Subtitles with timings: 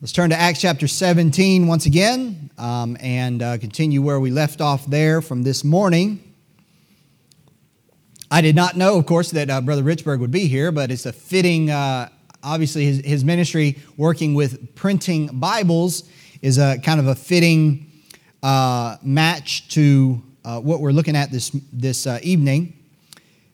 [0.00, 4.60] Let's turn to Acts chapter 17 once again um, and uh, continue where we left
[4.60, 6.22] off there from this morning.
[8.30, 11.04] I did not know, of course, that uh, Brother Richburg would be here, but it's
[11.04, 12.10] a fitting, uh,
[12.44, 16.08] obviously, his, his ministry working with printing Bibles
[16.42, 17.90] is a kind of a fitting
[18.44, 22.72] uh, match to uh, what we're looking at this, this uh, evening.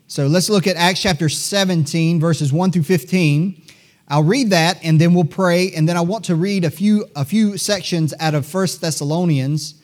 [0.09, 3.64] So let's look at Acts chapter 17, verses 1 through 15.
[4.09, 5.73] I'll read that and then we'll pray.
[5.73, 9.75] And then I want to read a few, a few sections out of First Thessalonians,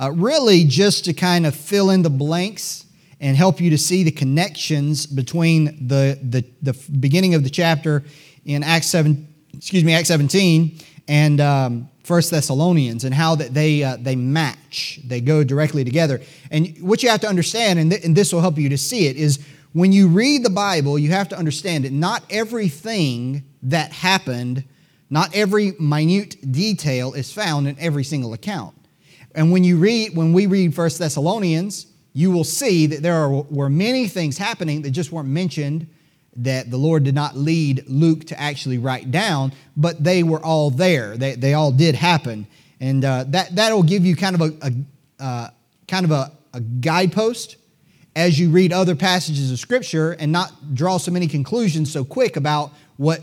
[0.00, 2.86] uh, really just to kind of fill in the blanks
[3.20, 8.04] and help you to see the connections between the, the, the beginning of the chapter
[8.44, 10.78] in Acts 7, excuse me, Acts 17
[11.08, 15.00] and um, First Thessalonians and how that they, uh, they match.
[15.04, 16.22] They go directly together.
[16.50, 19.08] And what you have to understand, and, th- and this will help you to see
[19.08, 23.92] it, is when you read the Bible, you have to understand that not everything that
[23.92, 24.64] happened,
[25.10, 28.74] not every minute detail is found in every single account.
[29.34, 33.30] And when you read, when we read First Thessalonians, you will see that there are,
[33.30, 35.86] were many things happening that just weren't mentioned
[36.36, 40.70] that the Lord did not lead Luke to actually write down, but they were all
[40.70, 41.16] there.
[41.16, 42.46] They, they all did happen.
[42.80, 44.72] And uh, that, that'll give you kind of a, a
[45.22, 45.50] uh,
[45.88, 47.56] kind of a, a guidepost
[48.14, 52.36] as you read other passages of Scripture and not draw so many conclusions so quick
[52.36, 53.20] about what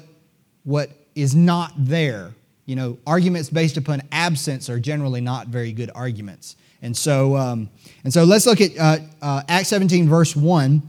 [0.65, 2.33] what is not there.
[2.65, 6.57] You know, arguments based upon absence are generally not very good arguments.
[6.81, 7.69] And so, um,
[8.03, 10.81] and so let's look at uh, uh, Acts 17, verse 1.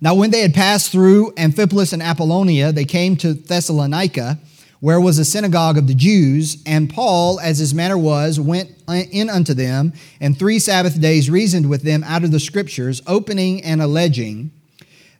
[0.00, 4.38] Now, when they had passed through Amphipolis and Apollonia, they came to Thessalonica,
[4.80, 6.62] where was a synagogue of the Jews.
[6.64, 11.68] And Paul, as his manner was, went in unto them, and three Sabbath days reasoned
[11.68, 14.52] with them out of the Scriptures, opening and alleging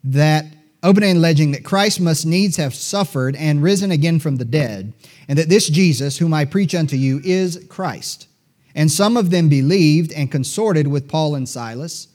[0.04, 0.46] that
[0.82, 4.92] opening alleging that Christ must needs have suffered and risen again from the dead,
[5.28, 8.28] and that this Jesus, whom I preach unto you, is Christ.
[8.74, 12.08] And some of them believed and consorted with Paul and Silas,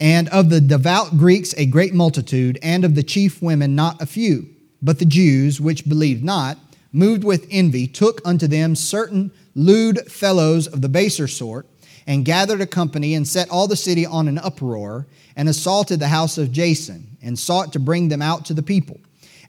[0.00, 4.06] and of the devout Greeks a great multitude, and of the chief women not a
[4.06, 4.48] few.
[4.80, 6.56] But the Jews, which believed not,
[6.92, 11.66] moved with envy, took unto them certain lewd fellows of the baser sort,
[12.08, 16.08] and gathered a company, and set all the city on an uproar, and assaulted the
[16.08, 18.98] house of Jason, and sought to bring them out to the people.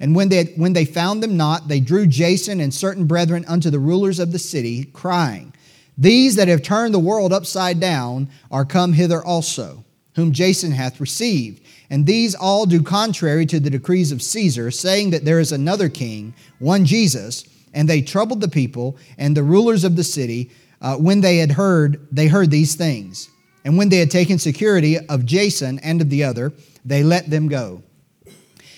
[0.02, 3.70] And when they, when they found them not, they drew Jason and certain brethren unto
[3.70, 5.54] the rulers of the city, crying,
[5.98, 11.00] These that have turned the world upside down are come hither also, whom Jason hath
[11.00, 11.64] received.
[11.90, 15.88] And these all do contrary to the decrees of Caesar, saying that there is another
[15.88, 17.46] king, one Jesus.
[17.74, 20.52] And they troubled the people and the rulers of the city
[20.82, 23.30] uh, when they had heard, they heard these things.
[23.66, 26.54] And when they had taken security of Jason and of the other,
[26.86, 27.84] they let them go.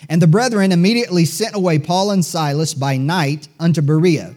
[0.09, 4.35] And the brethren immediately sent away Paul and Silas by night unto Berea,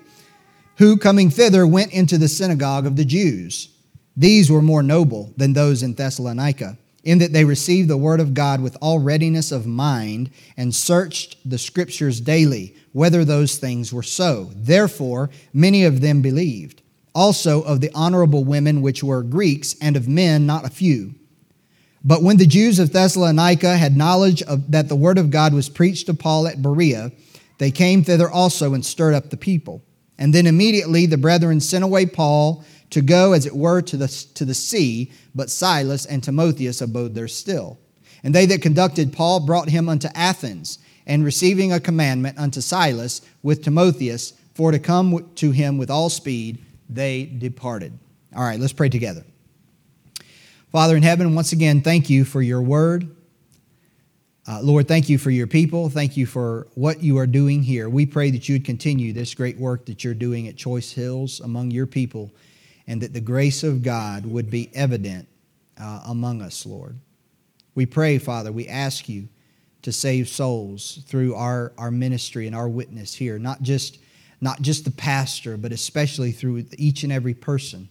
[0.77, 3.71] who, coming thither, went into the synagogue of the Jews.
[4.17, 8.35] These were more noble than those in Thessalonica, in that they received the word of
[8.35, 14.03] God with all readiness of mind, and searched the scriptures daily, whether those things were
[14.03, 14.51] so.
[14.55, 16.83] Therefore, many of them believed
[17.15, 21.15] also of the honorable women which were Greeks, and of men not a few.
[22.05, 25.71] But when the Jews of Thessalonica had knowledge of, that the word of God was
[25.71, 27.13] preached to Paul at Berea,
[27.59, 29.83] they came thither also and stirred up the people.
[30.19, 34.09] And then immediately the brethren sent away Paul to go, as it were, to the,
[34.35, 37.79] to the sea, but Silas and Timotheus abode there still.
[38.23, 43.21] And they that conducted Paul brought him unto Athens, and receiving a commandment unto Silas
[43.43, 46.59] with Timotheus, for to come to him with all speed,
[46.95, 47.99] they departed.
[48.35, 49.25] All right, let's pray together.
[50.73, 53.15] Father in heaven, once again, thank you for your word.
[54.47, 55.89] Uh, Lord, thank you for your people.
[55.89, 57.89] Thank you for what you are doing here.
[57.89, 61.41] We pray that you would continue this great work that you're doing at Choice Hills
[61.41, 62.31] among your people,
[62.87, 65.29] and that the grace of God would be evident
[65.81, 66.99] uh, among us, Lord.
[67.75, 69.29] We pray, Father, we ask you
[69.83, 73.99] to save souls through our, our ministry and our witness here, not just
[74.41, 77.89] not just the pastor, but especially through each and every person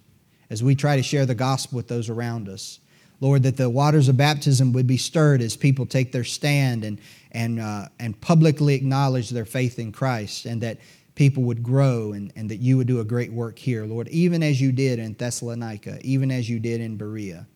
[0.50, 2.80] as we try to share the gospel with those around us.
[3.20, 7.00] Lord, that the waters of baptism would be stirred as people take their stand and,
[7.32, 10.80] and, uh, and publicly acknowledge their faith in Christ, and that
[11.16, 14.44] people would grow and, and that you would do a great work here, Lord, even
[14.44, 17.48] as you did in Thessalonica, even as you did in Berea.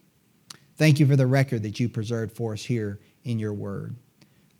[0.77, 3.95] Thank you for the record that you preserved for us here in your word.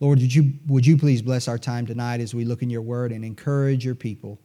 [0.00, 2.82] Lord, would you, would you please bless our time tonight as we look in your
[2.82, 4.38] word and encourage your people?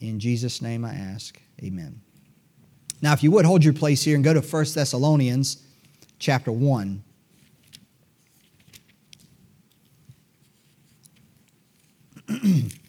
[0.00, 1.40] In Jesus' name I ask.
[1.62, 2.00] Amen.
[3.00, 5.64] Now, if you would hold your place here and go to 1 Thessalonians
[6.18, 7.02] chapter 1.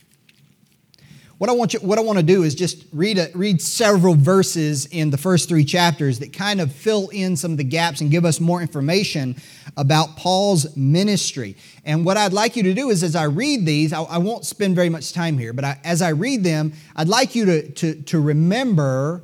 [1.44, 4.16] what I want you, what I want to do is just read a, read several
[4.16, 8.00] verses in the first three chapters that kind of fill in some of the gaps
[8.00, 9.36] and give us more information
[9.76, 11.58] about Paul's ministry.
[11.84, 14.46] And what I'd like you to do is, as I read these, I, I won't
[14.46, 17.72] spend very much time here, but I, as I read them, I'd like you to
[17.72, 19.24] to, to remember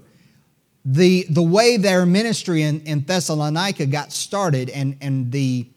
[0.83, 5.69] the the way their ministry in, in Thessalonica got started and and the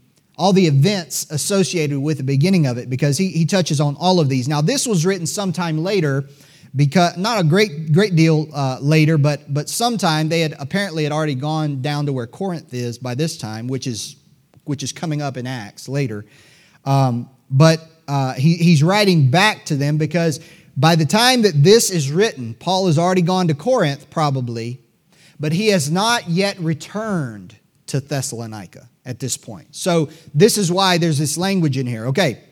[0.42, 4.18] all the events associated with the beginning of it because he, he touches on all
[4.18, 4.48] of these.
[4.48, 6.24] Now, this was written sometime later,
[6.74, 11.12] because not a great great deal uh, later, but but sometime they had apparently had
[11.12, 14.16] already gone down to where Corinth is by this time, which is
[14.64, 16.24] which is coming up in Acts later.
[16.84, 17.78] Um, but
[18.08, 20.40] uh, he, he's writing back to them because
[20.76, 24.80] by the time that this is written, Paul has already gone to Corinth probably,
[25.38, 27.54] but he has not yet returned
[27.86, 29.74] to Thessalonica at this point.
[29.74, 32.06] So this is why there's this language in here.
[32.06, 32.42] Okay.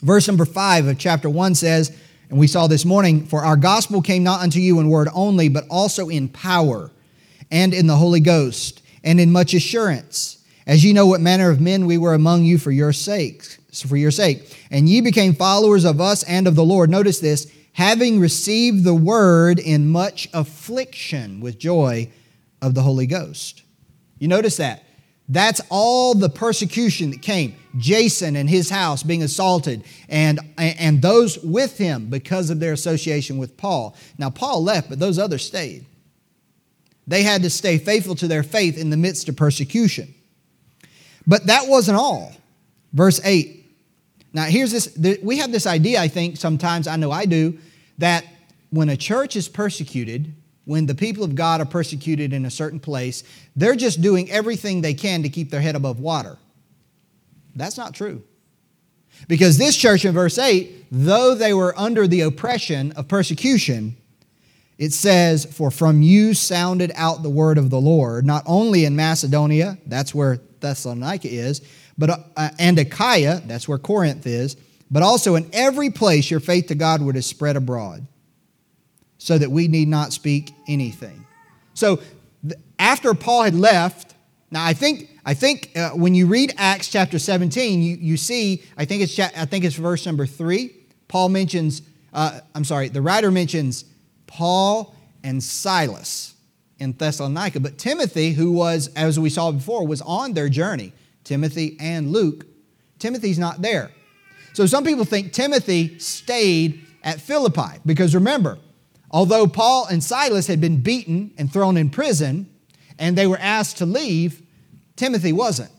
[0.00, 1.96] Verse number 5 of chapter 1 says,
[2.28, 5.48] and we saw this morning, for our gospel came not unto you in word only,
[5.48, 6.90] but also in power
[7.50, 11.60] and in the Holy Ghost and in much assurance, as ye know what manner of
[11.60, 14.56] men we were among you for your sakes, for your sake.
[14.70, 16.88] And ye became followers of us and of the Lord.
[16.88, 22.10] Notice this, having received the word in much affliction with joy
[22.60, 23.62] of the Holy Ghost.
[24.18, 24.84] You notice that?
[25.32, 27.56] That's all the persecution that came.
[27.78, 33.38] Jason and his house being assaulted, and, and those with him because of their association
[33.38, 33.96] with Paul.
[34.18, 35.86] Now, Paul left, but those others stayed.
[37.06, 40.12] They had to stay faithful to their faith in the midst of persecution.
[41.26, 42.34] But that wasn't all.
[42.92, 43.58] Verse 8.
[44.34, 47.58] Now, here's this we have this idea, I think, sometimes, I know I do,
[47.96, 48.26] that
[48.68, 52.78] when a church is persecuted, when the people of God are persecuted in a certain
[52.78, 53.24] place,
[53.56, 56.38] they're just doing everything they can to keep their head above water.
[57.56, 58.22] That's not true.
[59.28, 63.96] Because this church in verse 8, though they were under the oppression of persecution,
[64.78, 68.96] it says, For from you sounded out the word of the Lord, not only in
[68.96, 71.60] Macedonia, that's where Thessalonica is,
[71.98, 74.56] but uh, and Achaia, that's where Corinth is,
[74.90, 78.06] but also in every place your faith to God would have spread abroad
[79.22, 81.24] so that we need not speak anything.
[81.74, 82.00] So
[82.76, 84.16] after Paul had left,
[84.50, 88.64] now I think I think uh, when you read Acts chapter 17, you, you see
[88.76, 90.74] I think it's I think it's verse number three.
[91.06, 91.82] Paul mentions
[92.12, 93.84] uh, I'm sorry, the writer mentions
[94.26, 96.34] Paul and Silas
[96.80, 100.92] in Thessalonica, but Timothy, who was as we saw before, was on their journey.
[101.22, 102.44] Timothy and Luke.
[102.98, 103.92] Timothy's not there.
[104.52, 108.58] So some people think Timothy stayed at Philippi because remember,
[109.12, 112.48] Although Paul and Silas had been beaten and thrown in prison,
[112.98, 114.42] and they were asked to leave,
[114.96, 115.70] Timothy wasn't.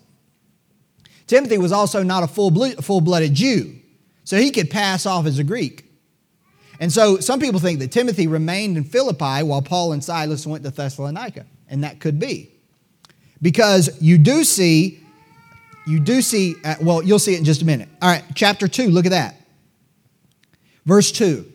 [1.26, 2.52] Timothy was also not a full
[3.02, 3.76] blooded Jew,
[4.24, 5.86] so he could pass off as a Greek.
[6.80, 10.64] And so some people think that Timothy remained in Philippi while Paul and Silas went
[10.64, 12.52] to Thessalonica, and that could be.
[13.42, 15.00] Because you do see,
[15.88, 17.90] you do see, uh, well, you'll see it in just a minute.
[18.02, 19.36] All right, chapter 2, look at that.
[20.86, 21.53] Verse 2.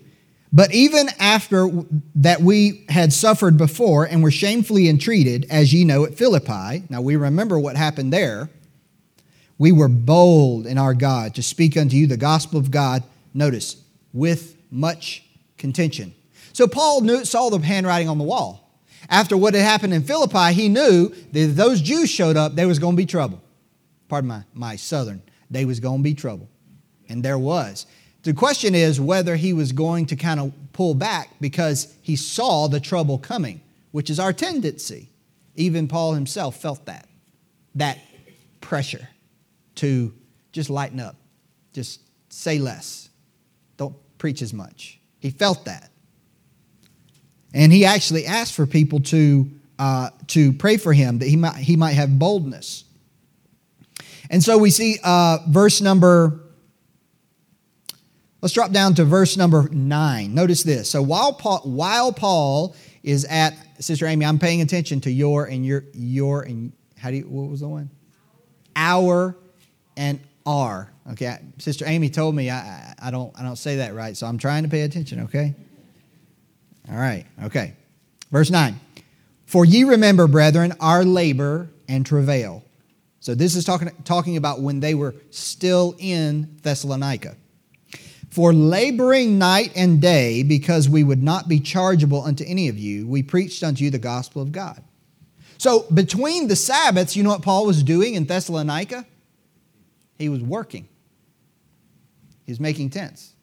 [0.52, 1.68] But even after
[2.14, 7.02] that we had suffered before and were shamefully entreated, as ye know at Philippi, now
[7.02, 8.48] we remember what happened there,
[9.58, 13.02] we were bold in our God to speak unto you the gospel of God,
[13.34, 13.76] notice,
[14.12, 15.24] with much
[15.58, 16.14] contention.
[16.52, 18.64] So Paul knew, saw the handwriting on the wall.
[19.10, 22.68] After what had happened in Philippi, he knew that if those Jews showed up, there
[22.68, 23.42] was going to be trouble.
[24.08, 25.22] Pardon my, my southern.
[25.50, 26.48] There was going to be trouble.
[27.08, 27.86] And there was.
[28.28, 32.68] The question is whether he was going to kind of pull back because he saw
[32.68, 35.08] the trouble coming, which is our tendency.
[35.56, 37.08] Even Paul himself felt that,
[37.76, 37.98] that
[38.60, 39.08] pressure
[39.76, 40.12] to
[40.52, 41.16] just lighten up,
[41.72, 43.08] just say less,
[43.78, 45.00] don't preach as much.
[45.20, 45.88] He felt that.
[47.54, 51.56] And he actually asked for people to, uh, to pray for him that he might,
[51.56, 52.84] he might have boldness.
[54.28, 56.42] And so we see uh, verse number
[58.40, 60.34] Let's drop down to verse number nine.
[60.34, 60.88] Notice this.
[60.90, 65.66] So while Paul, while Paul is at Sister Amy, I'm paying attention to your and
[65.66, 67.90] your your and how do you what was the one?
[68.76, 69.36] Our
[69.96, 70.92] and our.
[71.12, 74.38] Okay, Sister Amy told me I, I don't I don't say that right, so I'm
[74.38, 75.20] trying to pay attention.
[75.22, 75.54] Okay.
[76.88, 77.26] All right.
[77.44, 77.74] Okay.
[78.30, 78.78] Verse nine.
[79.46, 82.62] For ye remember, brethren, our labor and travail.
[83.18, 87.36] So this is talking talking about when they were still in Thessalonica
[88.30, 93.06] for laboring night and day, because we would not be chargeable unto any of you,
[93.06, 94.82] we preached unto you the gospel of God.
[95.56, 99.06] So between the Sabbaths, you know what Paul was doing in Thessalonica?
[100.18, 100.88] He was working.
[102.44, 103.34] He was making tents.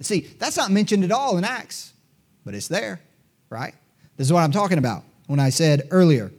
[0.00, 1.92] See, that's not mentioned at all in Acts,
[2.44, 3.00] but it's there,
[3.50, 3.74] right?
[4.16, 6.30] This is what I'm talking about when I said earlier.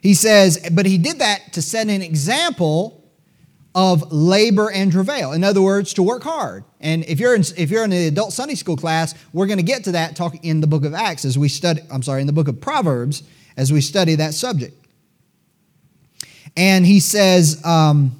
[0.00, 2.97] He says, but he did that to set an example
[3.74, 5.32] of labor and travail.
[5.32, 6.64] In other words, to work hard.
[6.80, 9.64] And if you're in, if you're in the adult Sunday school class, we're going to
[9.64, 12.26] get to that talk in the book of Acts as we study, I'm sorry, in
[12.26, 13.22] the book of Proverbs
[13.56, 14.74] as we study that subject.
[16.56, 18.18] And he says, um,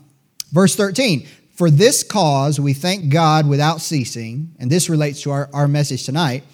[0.53, 5.51] verse 13, for this cause we thank God without ceasing, and this relates to our,
[5.53, 6.45] our message tonight,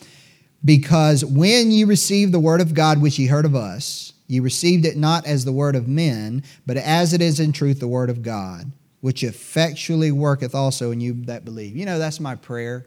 [0.64, 4.86] because when ye received the word of God which ye heard of us, ye received
[4.86, 8.08] it not as the word of men, but as it is in truth the word
[8.08, 8.72] of God
[9.04, 11.76] which effectually worketh also in you that believe.
[11.76, 12.86] You know, that's my prayer.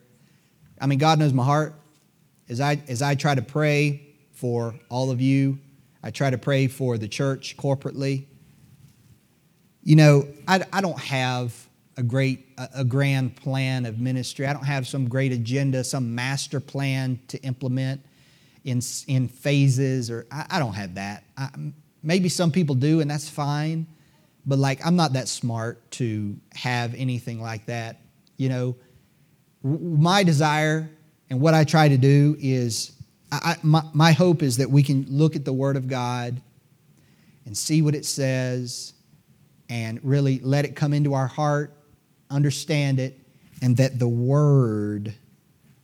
[0.81, 1.75] I mean, God knows my heart.
[2.49, 5.59] As I, as I try to pray for all of you,
[6.01, 8.25] I try to pray for the church corporately.
[9.83, 11.53] You know, I, I don't have
[11.97, 14.47] a great, a, a grand plan of ministry.
[14.47, 18.03] I don't have some great agenda, some master plan to implement
[18.63, 21.25] in, in phases, or I, I don't have that.
[21.37, 21.49] I,
[22.01, 23.85] maybe some people do, and that's fine
[24.47, 27.99] but like I'm not that smart to have anything like that.
[28.37, 28.75] You know,
[29.61, 30.89] my desire
[31.29, 32.93] and what I try to do is
[33.29, 36.41] I, my, my hope is that we can look at the Word of God
[37.45, 38.93] and see what it says
[39.69, 41.73] and really let it come into our heart,
[42.29, 43.19] understand it,
[43.61, 45.13] and that the Word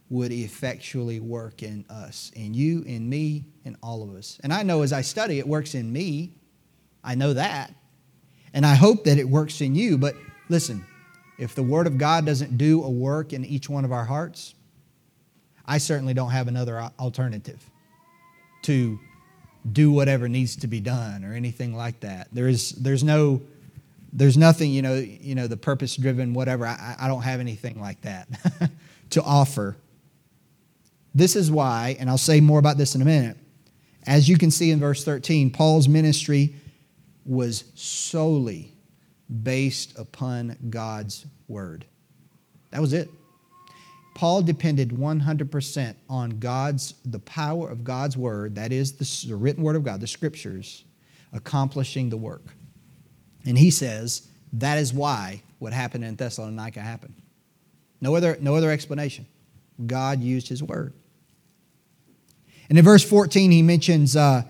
[0.09, 4.39] would effectually work in us, in you, in me, in all of us.
[4.43, 6.35] And I know as I study, it works in me.
[7.03, 7.73] I know that.
[8.53, 9.97] And I hope that it works in you.
[9.97, 10.15] But
[10.49, 10.85] listen,
[11.37, 14.53] if the Word of God doesn't do a work in each one of our hearts,
[15.65, 17.63] I certainly don't have another alternative
[18.63, 18.99] to
[19.71, 22.27] do whatever needs to be done or anything like that.
[22.31, 23.41] There is, there's no,
[24.11, 26.65] there's nothing, you know, you know, the purpose driven, whatever.
[26.67, 28.27] I, I don't have anything like that
[29.11, 29.77] to offer.
[31.15, 33.37] This is why, and I'll say more about this in a minute.
[34.05, 36.55] As you can see in verse 13, Paul's ministry
[37.25, 38.73] was solely
[39.43, 41.85] based upon God's word.
[42.71, 43.09] That was it.
[44.15, 49.75] Paul depended 100% on God's the power of God's word, that is the, written word
[49.75, 50.83] of God, the scriptures,
[51.31, 52.45] accomplishing the work.
[53.45, 57.15] And he says that is why what happened in Thessalonica happened.
[58.01, 59.25] No other, no other explanation.
[59.85, 60.93] God used his word.
[62.69, 64.43] And in verse 14, he mentions uh,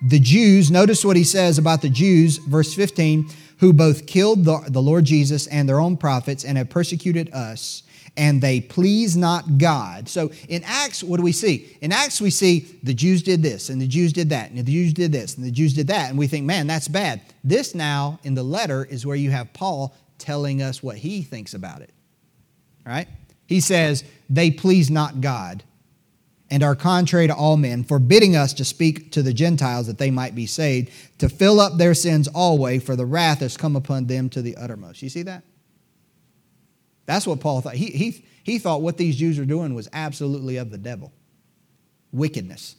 [0.00, 3.28] the Jews, notice what he says about the Jews, verse 15,
[3.58, 7.82] who both killed the, the Lord Jesus and their own prophets and have persecuted us,
[8.16, 10.08] and they please not God.
[10.08, 11.76] So in Acts, what do we see?
[11.80, 14.62] In Acts, we see the Jews did this, and the Jews did that, and the
[14.62, 17.20] Jews did this, and the Jews did that, and we think, man, that's bad.
[17.42, 21.54] This now, in the letter, is where you have Paul telling us what he thinks
[21.54, 21.90] about it.
[22.86, 23.08] Right?
[23.46, 25.64] He says, they please not God
[26.50, 30.10] and are contrary to all men, forbidding us to speak to the Gentiles that they
[30.10, 34.06] might be saved, to fill up their sins always, for the wrath has come upon
[34.06, 35.02] them to the uttermost.
[35.02, 35.44] You see that?
[37.06, 37.74] That's what Paul thought.
[37.74, 41.12] He, he, he thought what these Jews were doing was absolutely of the devil
[42.12, 42.76] wickedness.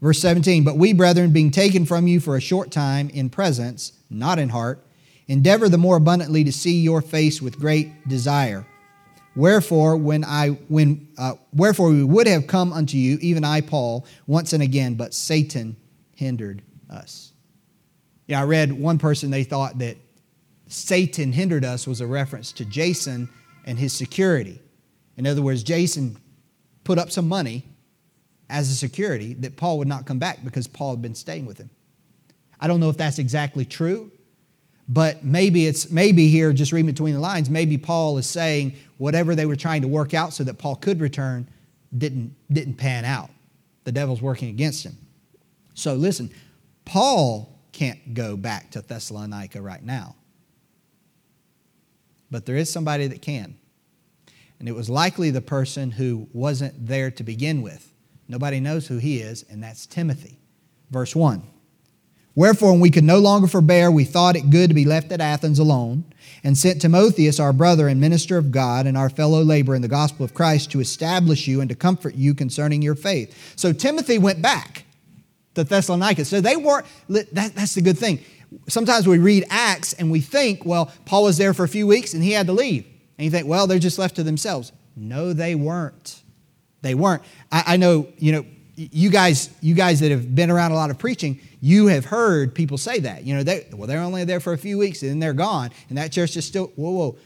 [0.00, 3.92] Verse 17, but we, brethren, being taken from you for a short time in presence,
[4.10, 4.84] not in heart,
[5.28, 8.66] endeavor the more abundantly to see your face with great desire
[9.34, 14.06] Wherefore, when I when uh, wherefore we would have come unto you, even I, Paul,
[14.26, 15.76] once and again, but Satan
[16.14, 17.32] hindered us.
[18.26, 19.96] Yeah, I read one person they thought that
[20.66, 23.28] Satan hindered us was a reference to Jason
[23.64, 24.60] and his security.
[25.16, 26.16] In other words, Jason
[26.84, 27.64] put up some money
[28.50, 31.58] as a security that Paul would not come back because Paul had been staying with
[31.58, 31.70] him.
[32.60, 34.12] I don't know if that's exactly true.
[34.88, 39.34] But maybe it's maybe here, just reading between the lines, maybe Paul is saying whatever
[39.34, 41.48] they were trying to work out so that Paul could return
[41.96, 43.30] didn't, didn't pan out.
[43.84, 44.96] The devil's working against him.
[45.74, 46.30] So listen,
[46.84, 50.16] Paul can't go back to Thessalonica right now.
[52.30, 53.56] But there is somebody that can.
[54.58, 57.92] And it was likely the person who wasn't there to begin with.
[58.28, 60.38] Nobody knows who he is, and that's Timothy.
[60.90, 61.42] Verse 1.
[62.34, 65.20] Wherefore, when we could no longer forbear, we thought it good to be left at
[65.20, 66.04] Athens alone,
[66.42, 69.88] and sent Timotheus, our brother and minister of God, and our fellow laborer in the
[69.88, 73.54] gospel of Christ, to establish you and to comfort you concerning your faith.
[73.56, 74.84] So Timothy went back
[75.54, 76.24] to Thessalonica.
[76.24, 78.20] So they weren't, that, that's the good thing.
[78.68, 82.14] Sometimes we read Acts and we think, well, Paul was there for a few weeks
[82.14, 82.84] and he had to leave.
[83.18, 84.72] And you think, well, they're just left to themselves.
[84.96, 86.22] No, they weren't.
[86.82, 87.22] They weren't.
[87.50, 90.90] I, I know, you know, you guys, you guys that have been around a lot
[90.90, 93.24] of preaching, you have heard people say that.
[93.24, 95.70] You know, they, well, they're only there for a few weeks and then they're gone,
[95.88, 97.18] and that church is still, whoa, whoa.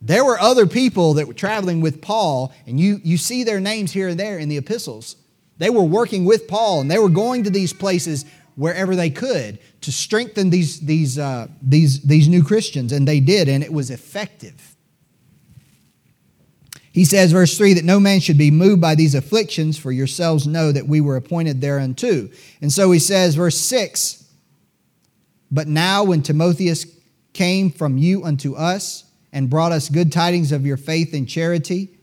[0.00, 3.92] There were other people that were traveling with Paul, and you, you see their names
[3.92, 5.16] here and there in the epistles.
[5.58, 8.24] They were working with Paul, and they were going to these places
[8.54, 13.48] wherever they could to strengthen these, these, uh, these, these new Christians, and they did,
[13.48, 14.76] and it was effective.
[16.98, 20.48] He says, verse 3, that no man should be moved by these afflictions, for yourselves
[20.48, 22.28] know that we were appointed thereunto.
[22.60, 24.28] And so he says, verse 6,
[25.48, 26.86] but now when Timotheus
[27.34, 31.96] came from you unto us, and brought us good tidings of your faith and charity,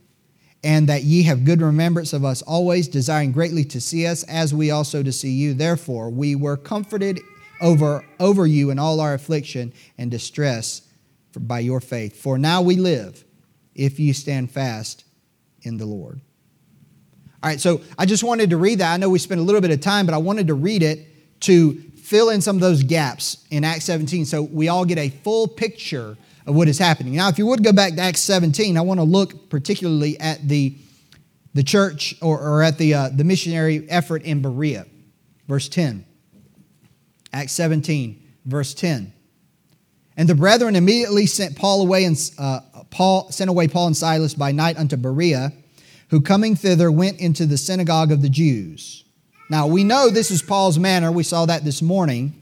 [0.63, 4.53] and that ye have good remembrance of us always, desiring greatly to see us, as
[4.53, 5.53] we also to see you.
[5.53, 7.19] Therefore, we were comforted
[7.59, 10.83] over, over you in all our affliction and distress
[11.37, 12.15] by your faith.
[12.15, 13.25] For now we live,
[13.75, 15.03] if you stand fast
[15.61, 16.21] in the Lord.
[17.43, 18.93] All right, so I just wanted to read that.
[18.93, 21.41] I know we spent a little bit of time, but I wanted to read it
[21.41, 21.73] to
[22.05, 25.47] fill in some of those gaps in Acts 17 so we all get a full
[25.47, 27.15] picture of what is happening.
[27.15, 30.47] Now, if you would go back to Acts 17, I want to look particularly at
[30.47, 30.75] the,
[31.53, 34.85] the church or, or at the, uh, the missionary effort in Berea.
[35.47, 36.05] Verse 10.
[37.33, 39.11] Acts 17, verse 10.
[40.17, 44.33] And the brethren immediately sent Paul away and uh, Paul sent away Paul and Silas
[44.33, 45.51] by night unto Berea,
[46.09, 49.03] who coming thither went into the synagogue of the Jews.
[49.49, 51.11] Now we know this is Paul's manner.
[51.11, 52.41] We saw that this morning.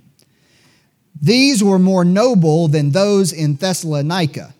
[1.19, 4.53] These were more noble than those in Thessalonica,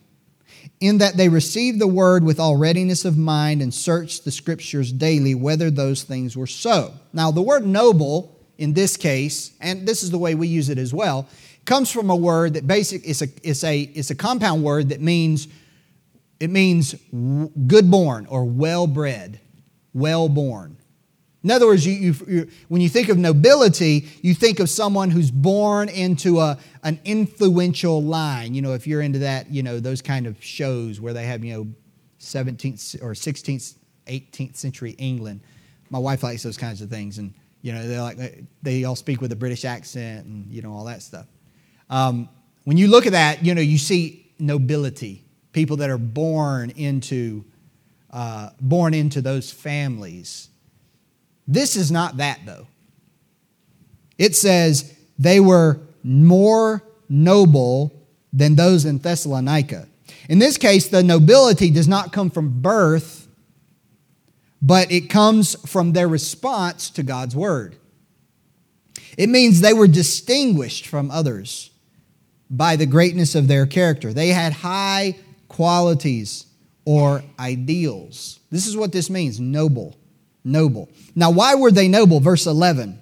[0.80, 4.94] in that they received the word with all readiness of mind and searched the scriptures
[4.94, 6.94] daily whether those things were so.
[7.12, 10.78] Now, the word noble in this case, and this is the way we use it
[10.78, 11.28] as well,
[11.66, 15.02] comes from a word that basic is a, it's a, it's a compound word that
[15.02, 15.48] means
[16.40, 16.94] it means
[17.68, 19.40] good born or well bred,
[19.94, 20.78] well born.
[21.44, 25.10] In other words, you, you, you, when you think of nobility, you think of someone
[25.10, 28.54] who's born into a, an influential line.
[28.54, 31.44] You know, if you're into that, you know, those kind of shows where they have,
[31.44, 31.68] you know,
[32.20, 33.76] 17th or 16th,
[34.08, 35.42] 18th century England.
[35.90, 37.18] My wife likes those kinds of things.
[37.18, 40.74] And, you know, they like, they all speak with a British accent and, you know,
[40.74, 41.28] all that stuff.
[41.94, 42.30] Um,
[42.64, 47.46] when you look at that, you know, you see nobility, people that are born into,
[48.12, 50.50] uh, born into those families
[51.48, 52.68] this is not that, though.
[54.18, 57.92] It says they were more noble
[58.32, 59.88] than those in Thessalonica.
[60.30, 63.28] In this case, the nobility does not come from birth,
[64.62, 67.76] but it comes from their response to God's word.
[69.18, 71.72] It means they were distinguished from others
[72.50, 74.14] by the greatness of their character.
[74.14, 76.46] They had high qualities
[76.86, 78.40] or ideals.
[78.52, 79.98] This is what this means noble
[80.44, 80.90] noble.
[81.16, 82.20] Now, why were they noble?
[82.20, 83.00] Verse 11.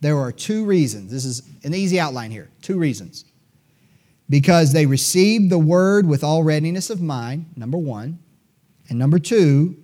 [0.00, 1.10] There are two reasons.
[1.10, 2.50] This is an easy outline here.
[2.62, 3.24] Two reasons.
[4.28, 8.18] Because they received the word with all readiness of mind, number one.
[8.88, 9.76] And number two,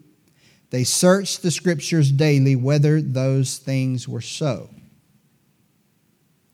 [0.70, 4.70] they searched the scriptures daily whether those things were so.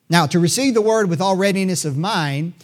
[0.09, 2.55] Now, to receive the word with all readiness of mind,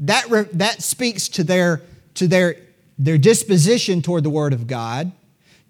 [0.00, 1.82] that, re- that speaks to their,
[2.14, 2.56] to their,
[2.98, 5.12] their disposition toward the word of God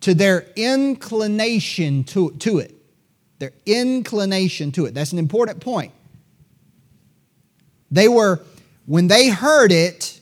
[0.00, 2.74] to their inclination to, to it.
[3.38, 4.94] Their inclination to it.
[4.94, 5.92] That's an important point.
[7.90, 8.40] They were,
[8.86, 10.20] when they heard it,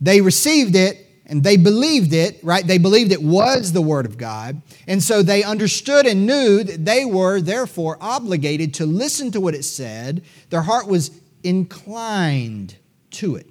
[0.00, 2.64] they received it and they believed it, right?
[2.64, 4.62] They believed it was the Word of God.
[4.86, 9.54] And so they understood and knew that they were therefore obligated to listen to what
[9.54, 10.24] it said.
[10.50, 11.10] Their heart was
[11.42, 12.76] inclined
[13.12, 13.48] to it.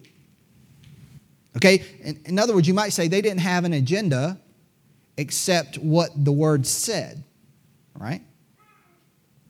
[1.58, 1.84] Okay?
[2.00, 4.40] In, in other words, you might say they didn't have an agenda
[5.18, 7.24] except what the word said.
[7.94, 8.22] Right?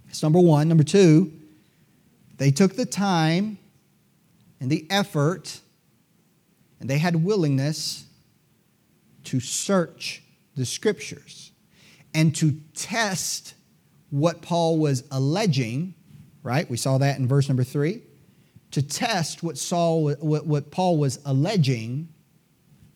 [0.08, 0.68] That's number one.
[0.68, 1.32] Number two,
[2.38, 3.60] they took the time
[4.60, 5.60] and the effort
[6.80, 8.06] and they had willingness
[9.26, 10.24] to search
[10.56, 11.52] the scriptures
[12.14, 13.56] and to test
[14.10, 15.94] what Paul was alleging,
[16.44, 16.70] right?
[16.70, 18.02] We saw that in verse number three.
[18.72, 22.10] To test what Saul, what, what Paul was alleging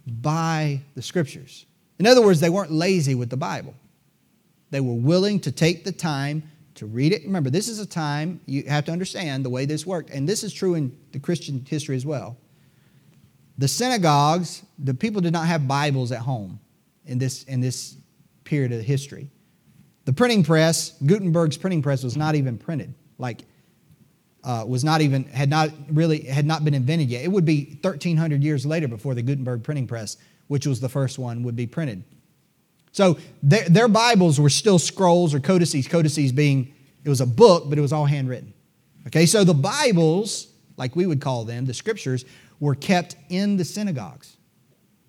[0.06, 1.66] by the scriptures.
[2.00, 3.76] In other words, they weren't lazy with the Bible.
[4.72, 6.44] They were willing to take the time
[6.76, 7.24] to read it.
[7.26, 10.44] Remember, this is a time you have to understand the way this worked, and this
[10.44, 12.38] is true in the Christian history as well.
[13.60, 16.60] The synagogues, the people did not have Bibles at home
[17.06, 17.96] in this, in this
[18.44, 19.30] period of history.
[20.06, 22.96] The printing press, Gutenberg's printing press, was not even printed.
[23.20, 23.42] Like,
[24.44, 27.24] uh, was not even had not really had not been invented yet.
[27.24, 30.18] It would be 1,300 years later before the Gutenberg printing press
[30.50, 32.04] which was the first one, would be printed.
[32.92, 37.70] So their, their Bibles were still scrolls or codices, codices being, it was a book,
[37.70, 38.52] but it was all handwritten.
[39.08, 42.26] Okay, so the Bibles, like we would call them, the scriptures,
[42.60, 44.38] were kept in the synagogues.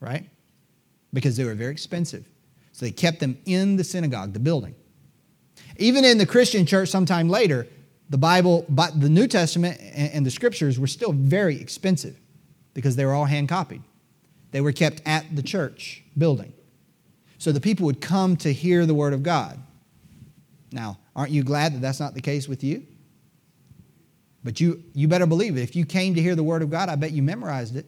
[0.00, 0.24] right?
[1.12, 2.26] Because they were very expensive.
[2.72, 4.74] So they kept them in the synagogue, the building.
[5.76, 7.66] Even in the Christian church sometime later,
[8.08, 12.18] the Bible, but the New Testament and the scriptures were still very expensive
[12.74, 13.82] because they were all hand copied.
[14.52, 16.52] They were kept at the church building.
[17.38, 19.58] So the people would come to hear the word of God.
[20.72, 22.86] Now, aren't you glad that that's not the case with you?
[24.42, 25.62] But you, you better believe it.
[25.62, 27.87] If you came to hear the word of God, I bet you memorized it,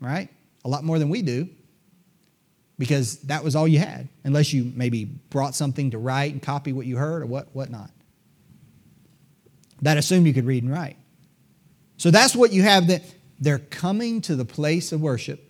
[0.00, 0.28] right?
[0.64, 1.48] A lot more than we do
[2.78, 6.72] because that was all you had, unless you maybe brought something to write and copy
[6.72, 7.90] what you heard or what, whatnot.
[9.82, 10.96] That assumed you could read and write.
[11.96, 13.02] So that's what you have that
[13.40, 15.44] they're coming to the place of worship.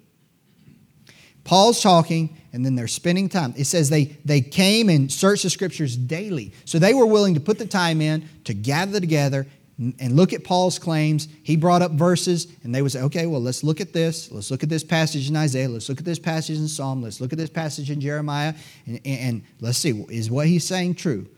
[1.44, 3.54] Paul's talking, and then they're spending time.
[3.56, 6.52] It says they, they came and searched the scriptures daily.
[6.66, 9.46] So they were willing to put the time in to gather together
[9.78, 11.28] and look at Paul's claims.
[11.44, 14.30] He brought up verses, and they would say, okay, well, let's look at this.
[14.30, 15.68] Let's look at this passage in Isaiah.
[15.68, 17.00] Let's look at this passage in Psalm.
[17.00, 18.54] Let's look at this passage in Jeremiah.
[18.86, 21.28] And, and let's see, is what he's saying true?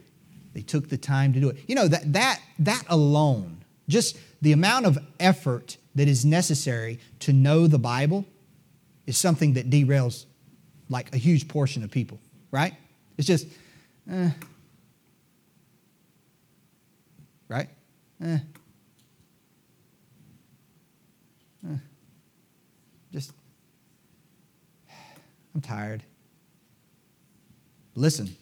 [0.55, 1.59] They took the time to do it.
[1.69, 7.35] You know, that, that, that alone, just the amount of effort that is necessary to
[7.35, 8.25] know the Bible
[9.07, 10.25] is something that derails
[10.89, 12.19] like a huge portion of people,
[12.51, 12.75] right?
[13.19, 13.47] It's just,
[14.11, 14.31] eh.
[17.49, 17.69] right?
[18.23, 18.39] Eh.
[21.69, 21.77] Eh.
[23.13, 23.33] Just,
[25.55, 26.03] I'm tired.
[27.95, 28.35] Listen,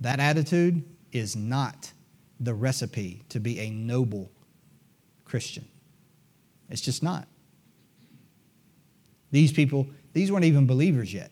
[0.00, 1.92] that attitude is not
[2.40, 4.30] the recipe to be a noble
[5.24, 5.66] Christian.
[6.70, 7.26] It's just not.
[9.30, 11.30] These people, these weren't even believers yet.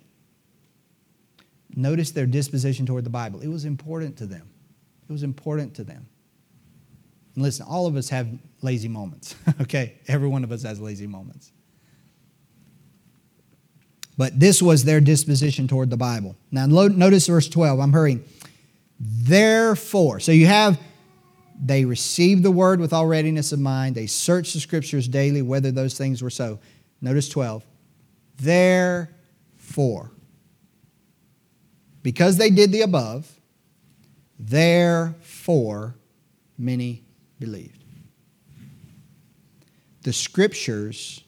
[1.74, 3.40] Notice their disposition toward the Bible.
[3.40, 4.48] It was important to them.
[5.08, 6.06] It was important to them.
[7.36, 8.28] And listen, all of us have
[8.62, 9.98] lazy moments, okay?
[10.08, 11.52] Every one of us has lazy moments.
[14.18, 16.36] But this was their disposition toward the Bible.
[16.50, 17.78] Now, notice verse 12.
[17.78, 18.24] I'm hurrying.
[18.98, 20.80] Therefore, so you have
[21.58, 23.94] they received the word with all readiness of mind.
[23.94, 26.58] They searched the scriptures daily whether those things were so.
[27.00, 27.64] Notice 12.
[28.36, 30.10] Therefore,
[32.02, 33.40] because they did the above,
[34.38, 35.96] therefore
[36.58, 37.05] many
[37.38, 37.82] believed.
[40.02, 41.22] The scriptures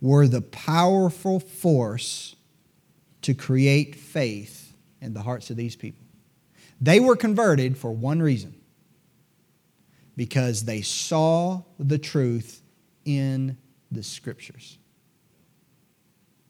[0.00, 2.36] were the powerful force
[3.22, 6.04] to create faith in the hearts of these people.
[6.80, 8.54] They were converted for one reason
[10.16, 12.62] because they saw the truth
[13.04, 13.56] in
[13.90, 14.78] the scriptures.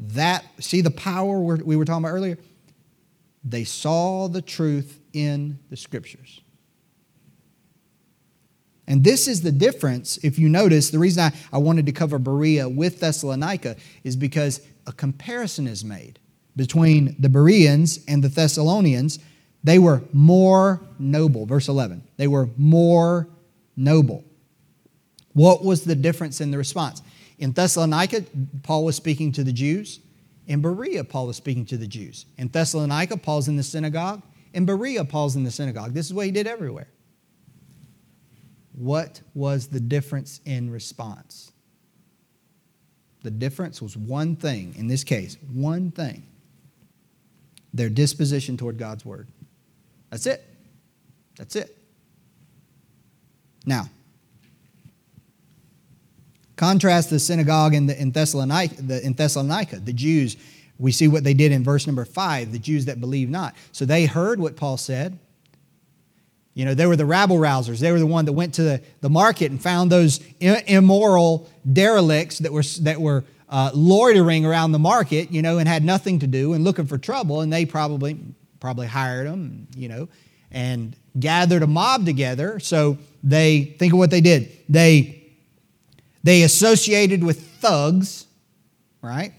[0.00, 2.38] That, see the power we were talking about earlier?
[3.44, 6.41] They saw the truth in the scriptures.
[8.92, 12.18] And this is the difference, if you notice, the reason I, I wanted to cover
[12.18, 16.18] Berea with Thessalonica is because a comparison is made
[16.56, 19.18] between the Bereans and the Thessalonians.
[19.64, 21.46] They were more noble.
[21.46, 22.06] Verse 11.
[22.18, 23.30] They were more
[23.78, 24.24] noble.
[25.32, 27.00] What was the difference in the response?
[27.38, 28.26] In Thessalonica,
[28.62, 30.00] Paul was speaking to the Jews.
[30.46, 32.26] In Berea, Paul was speaking to the Jews.
[32.36, 34.20] In Thessalonica, Paul's in the synagogue.
[34.52, 35.94] In Berea, Paul's in the synagogue.
[35.94, 36.88] This is what he did everywhere.
[38.74, 41.52] What was the difference in response?
[43.22, 46.24] The difference was one thing, in this case, one thing
[47.74, 49.28] their disposition toward God's word.
[50.10, 50.44] That's it.
[51.36, 51.76] That's it.
[53.64, 53.88] Now,
[56.56, 60.36] contrast the synagogue in, the, in, Thessalonica, the, in Thessalonica, the Jews.
[60.78, 63.54] We see what they did in verse number five, the Jews that believe not.
[63.70, 65.18] So they heard what Paul said.
[66.54, 67.78] You know, they were the rabble rousers.
[67.78, 72.38] They were the one that went to the, the market and found those immoral derelicts
[72.40, 76.26] that were, that were uh, loitering around the market, you know, and had nothing to
[76.26, 77.40] do and looking for trouble.
[77.40, 78.18] And they probably,
[78.60, 80.08] probably hired them, you know,
[80.50, 82.60] and gathered a mob together.
[82.60, 84.52] So they, think of what they did.
[84.68, 85.22] They,
[86.22, 88.26] they associated with thugs,
[89.00, 89.32] right?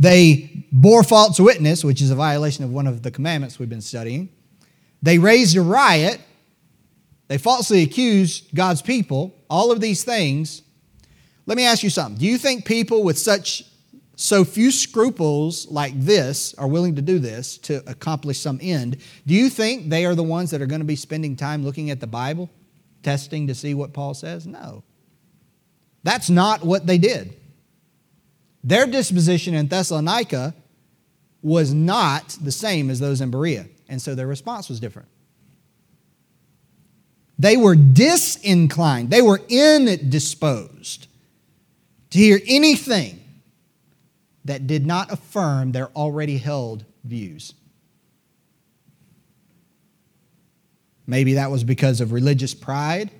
[0.00, 3.80] They bore false witness, which is a violation of one of the commandments we've been
[3.80, 4.30] studying.
[5.02, 6.20] They raised a riot.
[7.30, 9.34] They falsely accused God's people.
[9.48, 10.60] All of these things.
[11.46, 12.18] Let me ask you something.
[12.18, 13.64] Do you think people with such
[14.16, 18.98] so few scruples like this are willing to do this to accomplish some end?
[19.26, 21.90] Do you think they are the ones that are going to be spending time looking
[21.90, 22.50] at the Bible?
[23.02, 24.46] testing to see what Paul says?
[24.46, 24.82] No.
[26.02, 27.36] That's not what they did.
[28.62, 30.54] Their disposition in Thessalonica
[31.42, 35.08] was not the same as those in Berea, and so their response was different.
[37.40, 41.06] They were disinclined, they were indisposed
[42.10, 43.18] to hear anything
[44.44, 47.54] that did not affirm their already held views.
[51.06, 53.10] Maybe that was because of religious pride.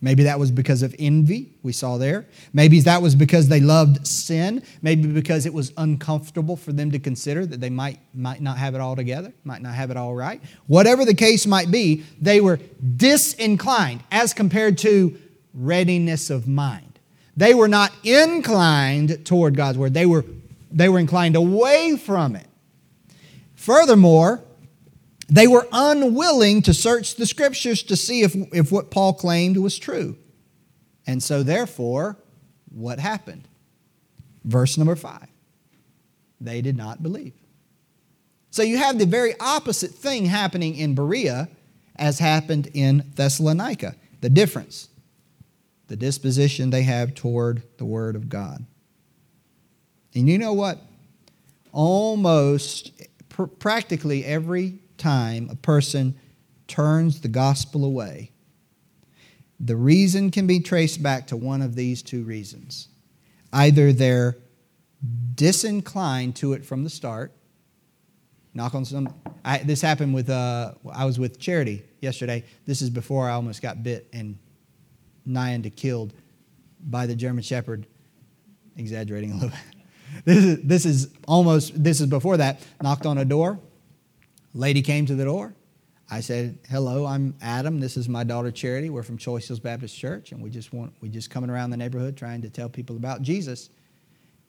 [0.00, 2.26] Maybe that was because of envy, we saw there.
[2.52, 4.62] Maybe that was because they loved sin.
[4.80, 8.76] Maybe because it was uncomfortable for them to consider that they might, might not have
[8.76, 10.40] it all together, might not have it all right.
[10.68, 12.60] Whatever the case might be, they were
[12.96, 15.18] disinclined as compared to
[15.52, 17.00] readiness of mind.
[17.36, 20.24] They were not inclined toward God's word, they were,
[20.70, 22.46] they were inclined away from it.
[23.56, 24.44] Furthermore,
[25.28, 29.78] they were unwilling to search the scriptures to see if, if what Paul claimed was
[29.78, 30.16] true.
[31.06, 32.16] And so, therefore,
[32.70, 33.46] what happened?
[34.44, 35.28] Verse number five
[36.40, 37.34] they did not believe.
[38.50, 41.48] So, you have the very opposite thing happening in Berea
[41.96, 43.96] as happened in Thessalonica.
[44.20, 44.88] The difference,
[45.88, 48.64] the disposition they have toward the Word of God.
[50.14, 50.78] And you know what?
[51.72, 52.92] Almost
[53.28, 56.14] pr- practically every time a person
[56.66, 58.32] turns the gospel away,
[59.60, 62.88] the reason can be traced back to one of these two reasons.
[63.52, 64.36] Either they're
[65.34, 67.32] disinclined to it from the start.
[68.54, 69.12] Knock on some.
[69.44, 70.30] I, this happened with.
[70.30, 72.44] Uh, I was with Charity yesterday.
[72.66, 74.38] This is before I almost got bit and
[75.24, 76.14] nigh unto killed
[76.80, 77.86] by the German Shepherd.
[78.76, 79.58] Exaggerating a little bit.
[80.24, 81.84] This is, this is almost.
[81.84, 82.66] This is before that.
[82.82, 83.60] Knocked on a door.
[84.58, 85.54] Lady came to the door.
[86.10, 87.78] I said, "Hello, I'm Adam.
[87.78, 88.90] This is my daughter Charity.
[88.90, 91.76] We're from Choice Hills Baptist Church, and we just want we just coming around the
[91.76, 93.70] neighborhood trying to tell people about Jesus."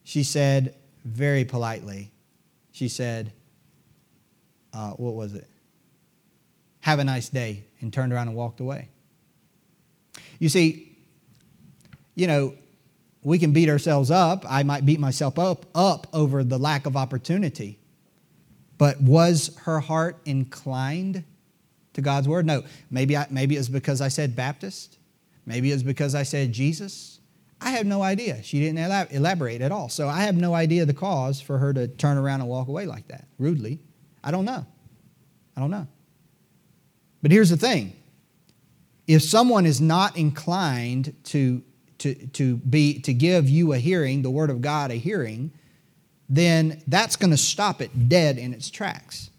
[0.02, 2.10] She said very politely,
[2.72, 3.32] she said,
[4.72, 5.46] uh, "What was it?
[6.80, 8.88] Have a nice day," and turned around and walked away.
[10.40, 10.98] You see,
[12.16, 12.54] you know,
[13.22, 14.44] we can beat ourselves up.
[14.48, 17.79] I might beat myself up up over the lack of opportunity.
[18.80, 21.22] But was her heart inclined
[21.92, 22.46] to God's word?
[22.46, 22.62] No.
[22.90, 24.96] Maybe, I, maybe it was because I said Baptist.
[25.44, 27.20] Maybe it was because I said Jesus.
[27.60, 28.42] I have no idea.
[28.42, 28.78] She didn't
[29.12, 29.90] elaborate at all.
[29.90, 32.86] So I have no idea the cause for her to turn around and walk away
[32.86, 33.80] like that, rudely.
[34.24, 34.64] I don't know.
[35.54, 35.86] I don't know.
[37.20, 37.92] But here's the thing
[39.06, 41.62] if someone is not inclined to,
[41.98, 45.52] to, to, be, to give you a hearing, the Word of God a hearing,
[46.30, 49.30] then that's going to stop it dead in its tracks.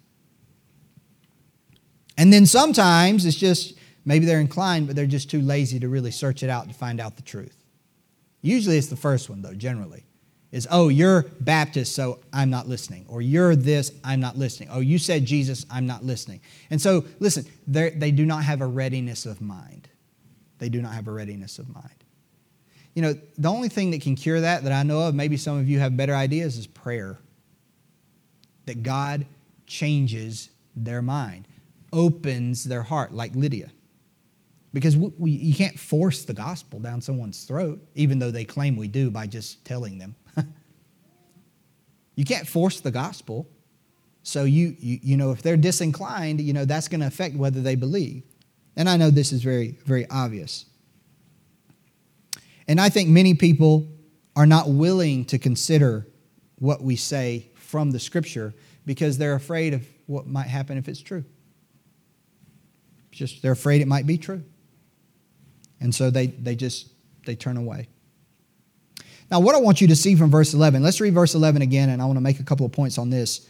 [2.18, 3.74] And then sometimes it's just
[4.04, 7.00] maybe they're inclined, but they're just too lazy to really search it out to find
[7.00, 7.56] out the truth.
[8.42, 10.04] Usually it's the first one, though, generally.
[10.50, 13.06] Is, oh, you're Baptist, so I'm not listening.
[13.08, 14.68] Or you're this, I'm not listening.
[14.70, 16.42] Oh, you said Jesus, I'm not listening.
[16.68, 19.88] And so, listen, they do not have a readiness of mind.
[20.58, 22.01] They do not have a readiness of mind.
[22.94, 25.58] You know, the only thing that can cure that that I know of, maybe some
[25.58, 27.18] of you have better ideas, is prayer.
[28.66, 29.26] That God
[29.66, 31.48] changes their mind,
[31.92, 33.70] opens their heart, like Lydia.
[34.72, 38.76] Because we, we, you can't force the gospel down someone's throat, even though they claim
[38.76, 40.14] we do by just telling them.
[42.14, 43.46] you can't force the gospel.
[44.22, 47.60] So you, you, you know, if they're disinclined, you know, that's going to affect whether
[47.60, 48.22] they believe.
[48.76, 50.64] And I know this is very, very obvious.
[52.68, 53.88] And I think many people
[54.36, 56.06] are not willing to consider
[56.56, 58.54] what we say from the scripture
[58.86, 61.24] because they're afraid of what might happen if it's true.
[63.10, 64.42] Just they're afraid it might be true.
[65.80, 66.88] And so they, they just
[67.26, 67.88] they turn away.
[69.30, 71.88] Now, what I want you to see from verse 11, let's read verse 11 again,
[71.88, 73.48] and I want to make a couple of points on this.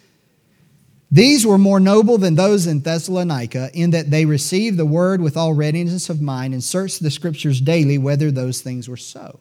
[1.12, 5.37] These were more noble than those in Thessalonica, in that they received the word with
[5.37, 9.40] all readiness of mind and searched the scriptures daily whether those things were so.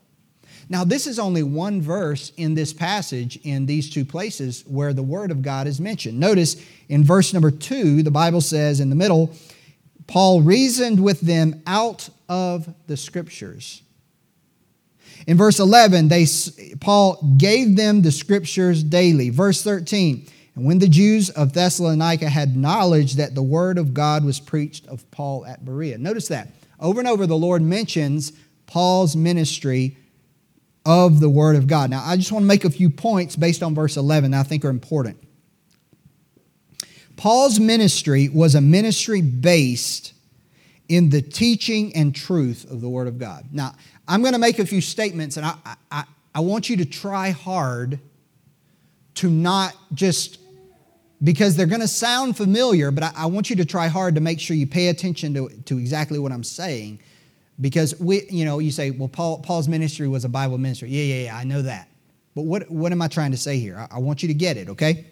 [0.68, 5.02] Now, this is only one verse in this passage in these two places where the
[5.02, 6.20] word of God is mentioned.
[6.20, 9.34] Notice in verse number two, the Bible says in the middle,
[10.08, 13.82] Paul reasoned with them out of the scriptures.
[15.26, 16.26] In verse 11, they,
[16.82, 19.30] Paul gave them the scriptures daily.
[19.30, 24.26] Verse 13, and when the Jews of Thessalonica had knowledge that the word of God
[24.26, 25.98] was preached of Paul at Berea.
[25.98, 26.50] Notice that.
[26.80, 28.34] Over and over, the Lord mentions
[28.66, 29.98] Paul's ministry
[30.86, 31.90] of the word of God.
[31.90, 34.44] Now, I just want to make a few points based on verse 11 that I
[34.44, 35.18] think are important.
[37.16, 40.14] Paul's ministry was a ministry based
[40.90, 43.46] in the teaching and truth of the Word of God.
[43.52, 43.76] Now,
[44.08, 45.56] I'm going to make a few statements, and I,
[45.92, 48.00] I, I want you to try hard
[49.16, 50.40] to not just
[51.24, 54.22] because they're going to sound familiar, but I, I, want you to try hard to
[54.22, 57.00] make sure you pay attention to, to exactly what I'm saying.
[57.60, 60.90] Because we, you know, you say, well, Paul, Paul's ministry was a Bible ministry.
[60.90, 61.90] Yeah, yeah, yeah, I know that.
[62.34, 63.78] But what, what am I trying to say here?
[63.78, 65.06] I, I want you to get it, okay?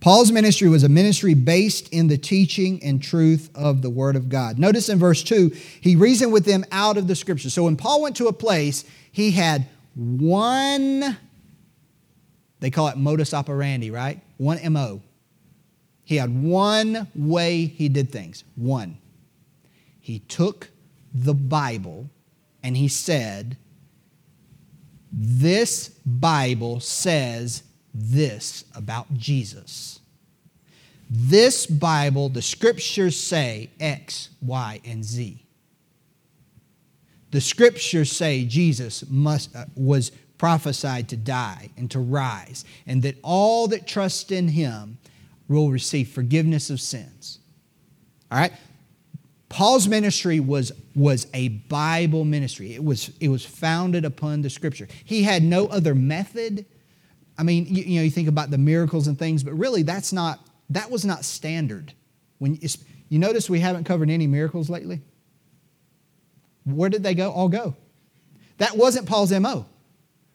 [0.00, 4.28] Paul's ministry was a ministry based in the teaching and truth of the Word of
[4.28, 4.58] God.
[4.58, 7.48] Notice in verse 2, he reasoned with them out of the Scripture.
[7.48, 11.16] So when Paul went to a place, he had one,
[12.64, 14.22] they call it modus operandi, right?
[14.38, 15.02] One MO.
[16.02, 18.42] He had one way he did things.
[18.56, 18.96] One.
[20.00, 20.70] He took
[21.12, 22.08] the Bible
[22.62, 23.58] and he said,
[25.12, 30.00] This Bible says this about Jesus.
[31.10, 35.44] This Bible, the scriptures say X, Y, and Z.
[37.30, 40.12] The scriptures say Jesus must, uh, was
[40.44, 44.98] prophesied to die and to rise, and that all that trust in him
[45.48, 47.38] will receive forgiveness of sins.
[48.30, 48.52] All right?
[49.48, 52.74] Paul's ministry was, was a Bible ministry.
[52.74, 54.86] It was, it was founded upon the scripture.
[55.06, 56.66] He had no other method.
[57.38, 60.12] I mean, you, you know, you think about the miracles and things, but really that's
[60.12, 61.94] not, that was not standard.
[62.36, 62.58] When
[63.08, 65.00] you notice we haven't covered any miracles lately?
[66.64, 67.30] Where did they go?
[67.30, 67.76] All go.
[68.58, 69.64] That wasn't Paul's MO.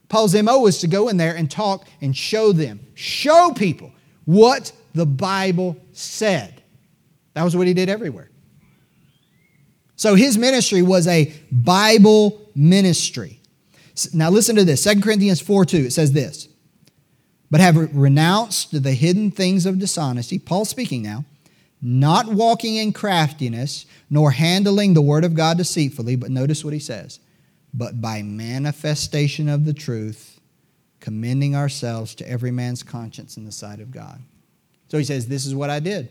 [0.10, 3.92] Paul's MO was to go in there and talk and show them, show people
[4.26, 6.62] what the Bible said.
[7.36, 8.30] That was what he did everywhere.
[9.96, 13.40] So his ministry was a Bible ministry.
[14.14, 15.78] Now listen to this 2 Corinthians 4 2.
[15.78, 16.48] It says this
[17.52, 21.26] But have renounced the hidden things of dishonesty, Paul speaking now,
[21.82, 26.16] not walking in craftiness, nor handling the word of God deceitfully.
[26.16, 27.20] But notice what he says
[27.74, 30.40] but by manifestation of the truth,
[31.00, 34.22] commending ourselves to every man's conscience in the sight of God.
[34.90, 36.10] So he says, This is what I did.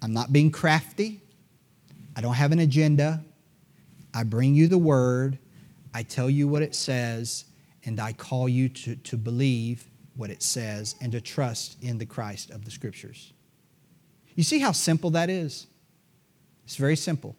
[0.00, 1.20] I'm not being crafty.
[2.16, 3.24] I don't have an agenda.
[4.14, 5.38] I bring you the word.
[5.94, 7.44] I tell you what it says,
[7.84, 9.86] and I call you to, to believe
[10.16, 13.32] what it says and to trust in the Christ of the Scriptures.
[14.34, 15.66] You see how simple that is?
[16.64, 17.36] It's very simple.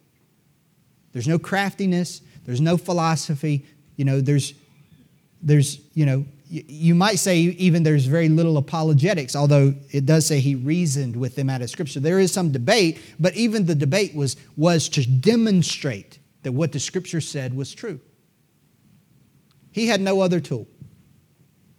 [1.13, 4.53] There's no craftiness, there's no philosophy, you know, there's
[5.43, 10.39] there's, you know, you might say even there's very little apologetics, although it does say
[10.39, 11.99] he reasoned with them out of Scripture.
[11.99, 16.79] There is some debate, but even the debate was, was to demonstrate that what the
[16.79, 17.99] Scripture said was true.
[19.71, 20.67] He had no other tool,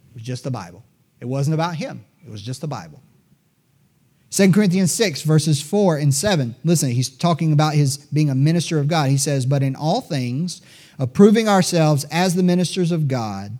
[0.09, 0.83] it was just the Bible.
[1.21, 3.01] It wasn't about him, it was just the Bible.
[4.31, 6.55] 2 Corinthians 6, verses 4 and 7.
[6.63, 9.09] Listen, he's talking about his being a minister of God.
[9.09, 10.61] He says, But in all things,
[10.99, 13.57] approving ourselves as the ministers of God,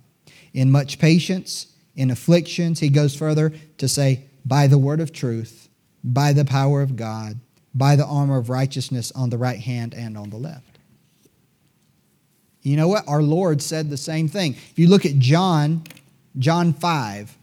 [0.53, 2.79] in much patience, in afflictions.
[2.79, 5.69] He goes further to say, by the word of truth,
[6.03, 7.39] by the power of God,
[7.73, 10.79] by the armor of righteousness on the right hand and on the left.
[12.61, 13.07] You know what?
[13.07, 14.53] Our Lord said the same thing.
[14.53, 15.83] If you look at John,
[16.37, 17.37] John 5,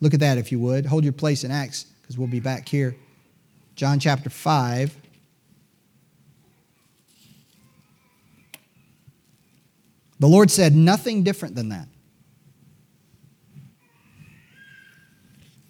[0.00, 0.86] look at that if you would.
[0.86, 2.94] Hold your place in Acts because we'll be back here.
[3.76, 4.94] John chapter 5.
[10.20, 11.88] The Lord said nothing different than that.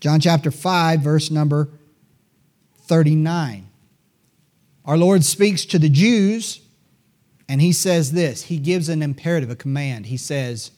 [0.01, 1.71] John chapter 5, verse number
[2.83, 3.69] 39.
[4.85, 6.61] Our Lord speaks to the Jews,
[7.49, 10.07] and he says this He gives an imperative, a command.
[10.07, 10.73] He says,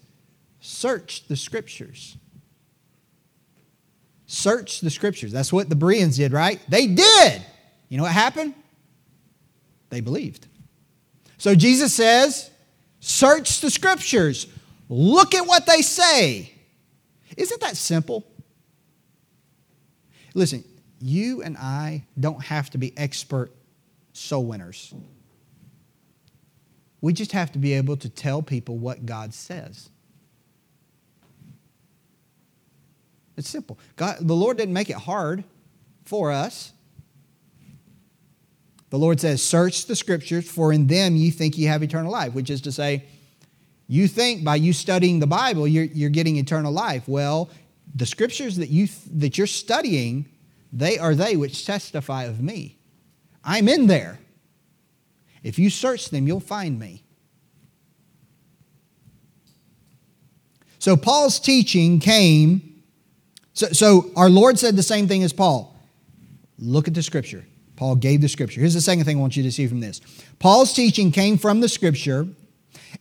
[0.61, 2.19] Search the scriptures.
[4.27, 5.33] Search the scriptures.
[5.33, 6.61] That's what the Bereans did, right?
[6.69, 7.43] They did.
[7.89, 8.55] You know what happened?
[9.91, 10.49] They believed.
[11.39, 12.51] So Jesus says,
[13.01, 14.49] Search the scriptures.
[14.89, 16.53] Look at what they say.
[17.37, 18.27] Isn't that simple?
[20.35, 20.65] Listen,
[21.01, 23.53] you and I don't have to be expert
[24.13, 24.93] soul winners.
[27.01, 29.91] We just have to be able to tell people what God says.
[33.37, 33.79] It's simple.
[33.97, 35.45] God, the Lord didn't make it hard
[36.05, 36.73] for us.
[38.91, 42.33] The Lord says, Search the scriptures, for in them you think you have eternal life,
[42.33, 43.05] which is to say,
[43.89, 47.07] you think by you studying the Bible, you're, you're getting eternal life.
[47.07, 47.51] Well,
[47.95, 50.27] the scriptures that, you, that you're studying,
[50.73, 52.79] they are they which testify of me.
[53.45, 54.19] I'm in there.
[55.45, 57.05] If you search them, you'll find me.
[60.81, 62.76] So Paul's teaching came.
[63.57, 65.75] So, so our Lord said the same thing as Paul.
[66.59, 67.45] Look at the scripture.
[67.75, 68.61] Paul gave the scripture.
[68.61, 70.01] Here's the second thing I want you to see from this
[70.39, 72.29] Paul's teaching came from the scripture,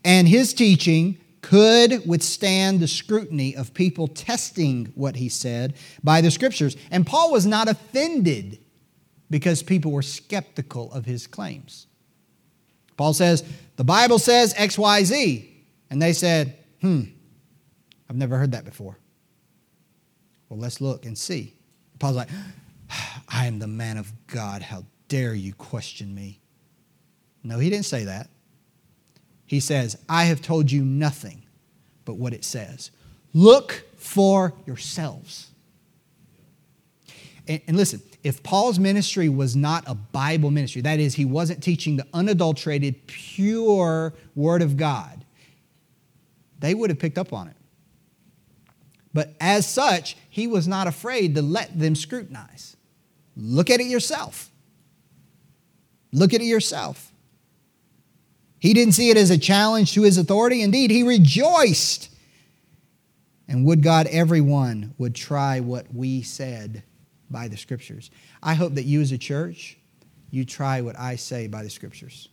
[0.03, 6.31] and his teaching could withstand the scrutiny of people testing what he said by the
[6.31, 6.75] scriptures.
[6.89, 8.59] And Paul was not offended
[9.29, 11.85] because people were skeptical of his claims.
[12.97, 13.43] Paul says,
[13.75, 15.49] The Bible says XYZ.
[15.91, 17.01] And they said, Hmm,
[18.09, 18.97] I've never heard that before.
[20.49, 21.53] Well, let's look and see.
[21.99, 22.29] Paul's like,
[23.29, 24.61] I am the man of God.
[24.61, 26.39] How dare you question me?
[27.43, 28.29] No, he didn't say that.
[29.45, 31.43] He says, I have told you nothing
[32.03, 32.91] but what it says.
[33.33, 35.51] Look for yourselves.
[37.47, 41.61] And, and, listen, if Paul's ministry was not a Bible ministry, that is, he wasn't
[41.61, 45.23] teaching the unadulterated, pure Word of God,
[46.59, 47.54] they would have picked up on it.
[49.15, 52.75] But as such, he was not afraid to let them scrutinize.
[53.37, 54.51] Look at it yourself.
[56.11, 57.13] Look at it yourself.
[58.59, 60.61] He didn't see it as a challenge to his authority.
[60.61, 62.09] Indeed, he rejoiced.
[63.47, 66.83] And would God everyone would try what we said
[67.29, 68.11] by the scriptures.
[68.43, 69.77] I hope that you as a church,
[70.29, 72.27] you try what I say by the scriptures.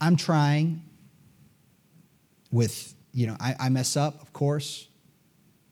[0.00, 0.84] I'm trying
[2.50, 4.86] with, you know, I, I mess up, of course,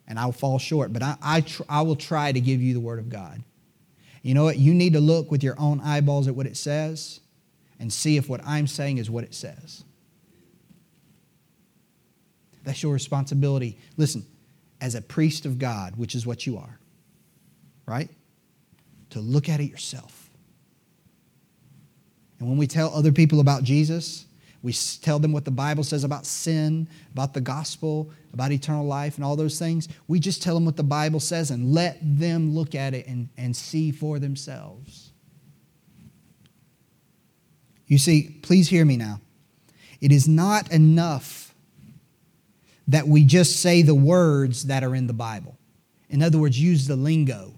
[0.08, 2.80] and I'll fall short, but I, I, tr- I will try to give you the
[2.80, 3.44] word of God.
[4.22, 4.58] You know what?
[4.58, 7.20] You need to look with your own eyeballs at what it says
[7.78, 9.84] and see if what I'm saying is what it says.
[12.64, 13.78] That's your responsibility.
[13.96, 14.26] Listen,
[14.80, 16.78] as a priest of God, which is what you are,
[17.86, 18.08] right?
[19.10, 20.30] To look at it yourself.
[22.38, 24.24] And when we tell other people about Jesus,
[24.62, 29.16] we tell them what the Bible says about sin, about the gospel, about eternal life,
[29.16, 29.88] and all those things.
[30.08, 33.28] We just tell them what the Bible says and let them look at it and,
[33.36, 35.12] and see for themselves.
[37.86, 39.20] You see, please hear me now.
[40.00, 41.54] It is not enough
[42.88, 45.56] that we just say the words that are in the Bible.
[46.08, 47.54] In other words, use the lingo.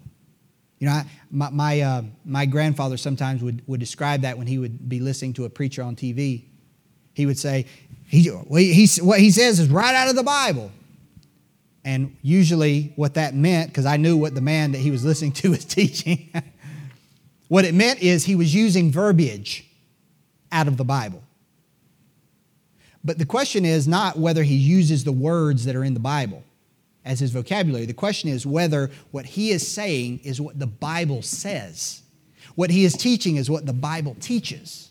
[0.79, 4.57] You know, I, my, my, uh, my grandfather sometimes would, would describe that when he
[4.57, 6.45] would be listening to a preacher on TV.
[7.13, 7.65] He would say,
[8.07, 10.71] he, he, what he says is right out of the Bible.
[11.83, 15.31] And usually, what that meant, because I knew what the man that he was listening
[15.33, 16.29] to was teaching,
[17.47, 19.65] what it meant is he was using verbiage
[20.51, 21.23] out of the Bible.
[23.03, 26.43] But the question is not whether he uses the words that are in the Bible
[27.03, 27.85] as his vocabulary.
[27.85, 32.03] The question is whether what he is saying is what the Bible says.
[32.53, 34.90] What he is teaching is what the Bible teaches.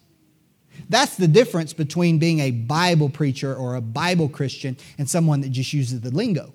[0.89, 5.51] That's the difference between being a Bible preacher or a Bible Christian and someone that
[5.51, 6.53] just uses the lingo.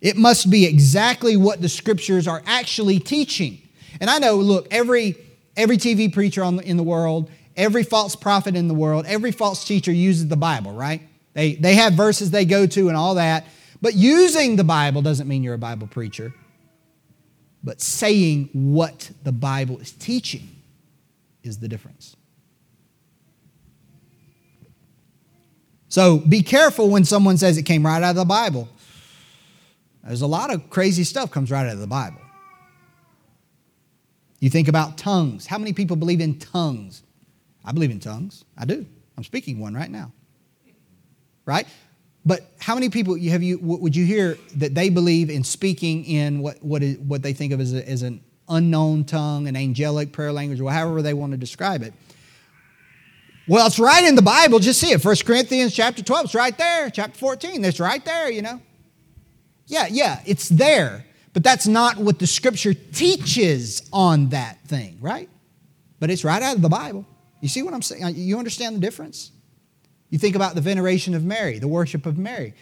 [0.00, 3.60] It must be exactly what the scriptures are actually teaching.
[4.00, 5.16] And I know, look, every,
[5.56, 9.64] every TV preacher the, in the world, every false prophet in the world, every false
[9.64, 11.02] teacher uses the Bible, right?
[11.34, 13.46] They, they have verses they go to and all that.
[13.80, 16.32] But using the Bible doesn't mean you're a Bible preacher.
[17.62, 20.48] But saying what the Bible is teaching
[21.42, 22.16] is the difference.
[25.88, 28.68] So be careful when someone says it came right out of the Bible.
[30.04, 32.20] There's a lot of crazy stuff comes right out of the Bible.
[34.40, 35.46] You think about tongues.
[35.46, 37.02] How many people believe in tongues?
[37.64, 38.44] I believe in tongues.
[38.56, 38.86] I do.
[39.16, 40.12] I'm speaking one right now.
[41.44, 41.66] Right?
[42.24, 46.40] But how many people have you would you hear that they believe in speaking in
[46.40, 50.12] what what, is, what they think of as, a, as an unknown tongue, an angelic
[50.12, 51.94] prayer language, or however they want to describe it?
[53.48, 54.58] Well, it's right in the Bible.
[54.58, 55.02] Just see it.
[55.02, 56.90] 1 Corinthians chapter 12, it's right there.
[56.90, 58.60] Chapter 14, it's right there, you know.
[59.66, 61.06] Yeah, yeah, it's there.
[61.32, 65.30] But that's not what the scripture teaches on that thing, right?
[65.98, 67.06] But it's right out of the Bible.
[67.40, 68.14] You see what I'm saying?
[68.16, 69.30] You understand the difference?
[70.10, 72.54] You think about the veneration of Mary, the worship of Mary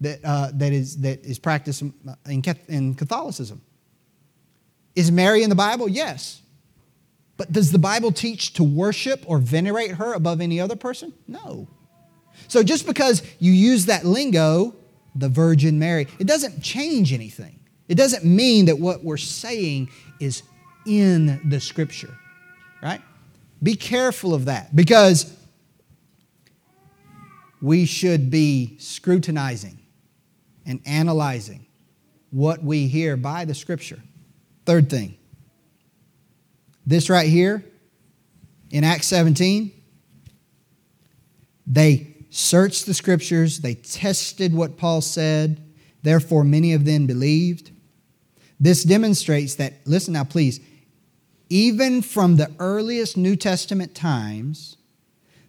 [0.00, 1.92] that, uh, that, is, that is practiced in,
[2.68, 3.60] in Catholicism.
[4.94, 5.88] Is Mary in the Bible?
[5.88, 6.40] Yes.
[7.36, 11.12] But does the Bible teach to worship or venerate her above any other person?
[11.26, 11.68] No.
[12.48, 14.74] So just because you use that lingo,
[15.14, 17.58] the Virgin Mary, it doesn't change anything.
[17.88, 19.90] It doesn't mean that what we're saying
[20.20, 20.42] is
[20.86, 22.16] in the scripture,
[22.82, 23.00] right?
[23.62, 25.36] Be careful of that because
[27.64, 29.78] we should be scrutinizing
[30.66, 31.64] and analyzing
[32.28, 34.02] what we hear by the scripture.
[34.66, 35.16] Third thing,
[36.84, 37.64] this right here
[38.70, 39.72] in Acts 17,
[41.66, 45.58] they searched the scriptures, they tested what Paul said,
[46.02, 47.70] therefore, many of them believed.
[48.60, 50.60] This demonstrates that, listen now, please,
[51.48, 54.76] even from the earliest New Testament times,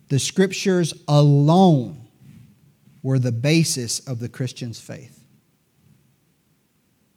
[0.07, 2.03] the scriptures alone
[3.06, 5.24] were the basis of the Christian's faith.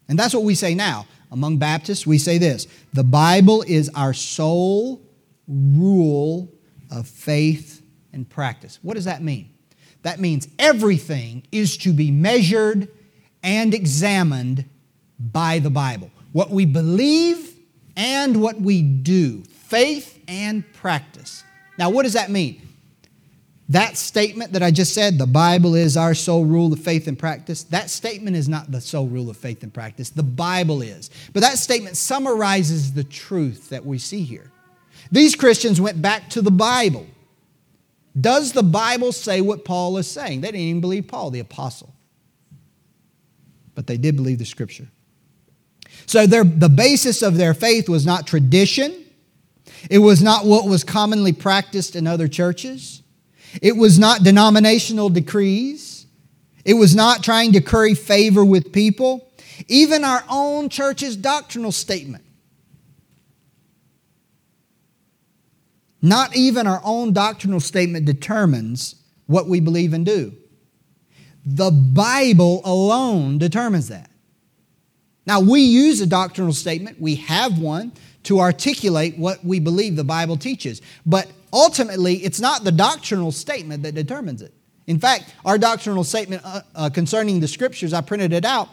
[0.07, 1.07] And that's what we say now.
[1.32, 5.01] Among Baptists, we say this the Bible is our sole
[5.49, 6.53] rule
[6.91, 7.80] of faith
[8.12, 8.78] and practice.
[8.82, 9.49] What does that mean?
[10.03, 12.89] That means everything is to be measured
[13.43, 14.66] and examined
[15.18, 16.11] by the Bible.
[16.32, 17.57] What we believe
[17.97, 21.45] and what we do, faith and practice.
[21.78, 22.68] Now, what does that mean?
[23.71, 27.19] That statement that I just said, the Bible is our sole rule of faith and
[27.19, 30.09] practice, that statement is not the sole rule of faith and practice.
[30.09, 31.11] The Bible is.
[31.35, 34.51] But that statement summarizes the truth that we see here.
[35.12, 37.07] These Christians went back to the Bible.
[38.19, 40.41] Does the Bible say what Paul is saying?
[40.41, 41.95] They didn't even believe Paul, the apostle.
[43.75, 44.89] But they did believe the scripture.
[46.07, 49.05] So their, the basis of their faith was not tradition,
[49.91, 53.03] it was not what was commonly practiced in other churches,
[53.62, 56.07] it was not denominational decrees,
[56.64, 59.24] it was not trying to curry favor with people.
[59.66, 62.22] Even our own church's doctrinal statement
[66.01, 68.94] Not even our own doctrinal statement determines
[69.26, 70.32] what we believe and do.
[71.44, 74.11] The Bible alone determines that.
[75.26, 77.92] Now, we use a doctrinal statement, we have one
[78.24, 80.80] to articulate what we believe the Bible teaches.
[81.05, 84.53] But ultimately, it's not the doctrinal statement that determines it.
[84.86, 88.68] In fact, our doctrinal statement uh, uh, concerning the scriptures, I printed it out.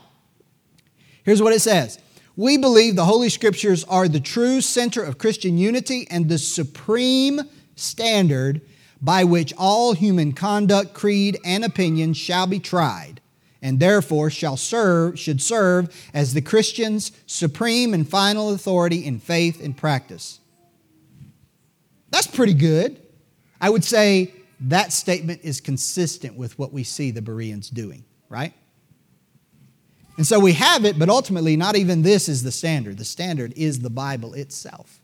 [1.23, 1.99] Here's what it says
[2.37, 7.41] we believe the Holy Scriptures are the true center of Christian unity and the supreme
[7.75, 8.61] standard
[9.01, 13.21] by which all human conduct, creed, and opinion shall be tried,
[13.61, 19.63] and therefore shall serve, should serve as the Christian's supreme and final authority in faith
[19.63, 20.39] and practice.
[22.15, 23.01] That's pretty good.
[23.59, 28.53] I would say that statement is consistent with what we see the Bereans doing, right?
[30.15, 32.97] And so we have it, but ultimately, not even this is the standard.
[32.97, 35.01] The standard is the Bible itself.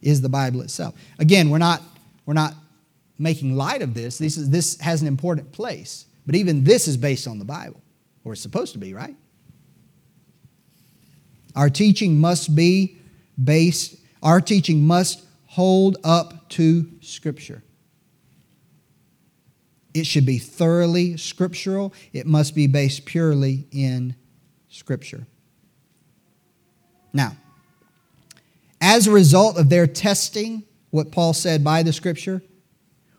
[0.00, 0.94] Is the Bible itself.
[1.18, 1.82] Again, we're not,
[2.26, 2.54] we're not
[3.18, 4.18] making light of this.
[4.18, 6.06] This, is, this has an important place.
[6.26, 7.82] But even this is based on the Bible,
[8.22, 9.16] or it's supposed to be, right?
[11.56, 12.98] Our teaching must be
[13.42, 15.24] based, our teaching must
[15.58, 17.64] hold up to Scripture.
[19.92, 21.92] It should be thoroughly scriptural.
[22.12, 24.14] It must be based purely in
[24.68, 25.26] Scripture.
[27.12, 27.36] Now,
[28.80, 32.40] as a result of their testing what Paul said by the Scripture,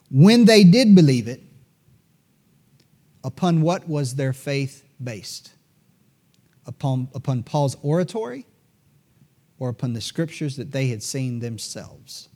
[0.10, 1.42] when they did believe it,
[3.22, 5.52] upon what was their faith based?
[6.66, 8.46] Upon, upon Paul's oratory
[9.58, 12.29] or upon the Scriptures that they had seen themselves?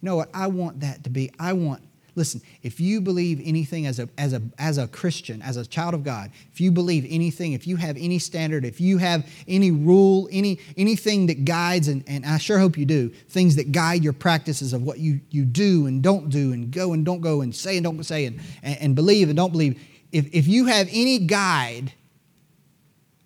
[0.00, 0.30] You know what?
[0.32, 1.82] I want that to be, I want
[2.16, 5.94] Listen, if you believe anything as a, as, a, as a Christian, as a child
[5.94, 9.70] of God, if you believe anything, if you have any standard, if you have any
[9.70, 14.02] rule, any, anything that guides, and, and I sure hope you do, things that guide
[14.02, 17.40] your practices of what you, you do and don't do, and go and don't go,
[17.40, 19.80] and say and don't say, and, and, and believe and don't believe,
[20.12, 21.92] if, if you have any guide,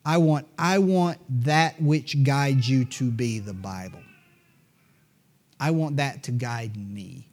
[0.05, 4.04] I want, I want that which guides you to be the Bible.
[5.65, 7.27] I want that to guide me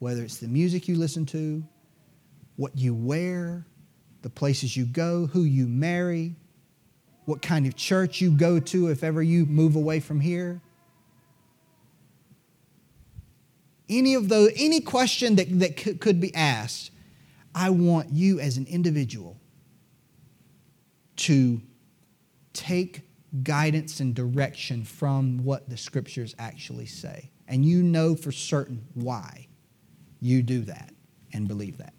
[0.00, 1.62] whether it's the music you listen to,
[2.56, 3.64] what you wear,
[4.22, 6.34] the places you go, who you marry,
[7.24, 10.60] what kind of church you go to if ever you move away from here.
[13.88, 16.90] Any of those, any question that, that could be asked,
[17.54, 19.36] I want you as an individual
[21.14, 21.62] to
[22.54, 23.02] take
[23.44, 27.30] guidance and direction from what the scriptures actually say.
[27.48, 29.48] And you know for certain why
[30.20, 30.92] you do that
[31.32, 31.94] and believe that.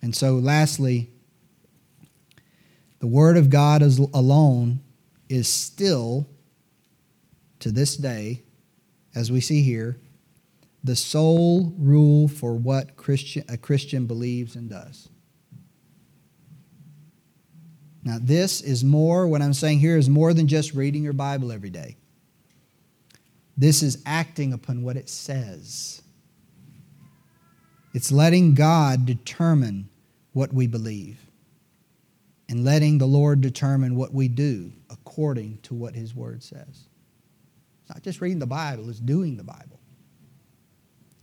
[0.00, 1.10] And so, lastly,
[3.00, 4.80] the Word of God is, alone
[5.28, 6.28] is still,
[7.58, 8.42] to this day,
[9.14, 9.98] as we see here,
[10.84, 15.08] the sole rule for what Christian, a Christian believes and does.
[18.06, 21.50] Now, this is more, what I'm saying here is more than just reading your Bible
[21.50, 21.96] every day.
[23.56, 26.02] This is acting upon what it says.
[27.94, 29.88] It's letting God determine
[30.34, 31.18] what we believe
[32.48, 36.86] and letting the Lord determine what we do according to what His Word says.
[37.80, 39.80] It's not just reading the Bible, it's doing the Bible.